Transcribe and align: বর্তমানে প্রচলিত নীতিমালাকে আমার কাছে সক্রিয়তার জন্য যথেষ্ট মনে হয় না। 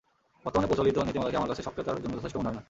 বর্তমানে 0.43 0.69
প্রচলিত 0.69 0.95
নীতিমালাকে 1.07 1.39
আমার 1.39 1.49
কাছে 1.51 1.65
সক্রিয়তার 1.67 2.01
জন্য 2.03 2.13
যথেষ্ট 2.17 2.35
মনে 2.39 2.47
হয় 2.47 2.53
না। 2.55 2.59